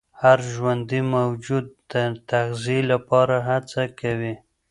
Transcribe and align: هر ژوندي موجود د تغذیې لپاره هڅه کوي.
هر 0.21 0.39
ژوندي 0.53 1.01
موجود 1.15 1.65
د 1.91 1.93
تغذیې 2.31 2.79
لپاره 2.91 3.35
هڅه 3.49 3.81
کوي. 3.99 4.33